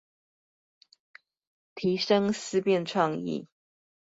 [1.75, 3.47] 提升思辨創意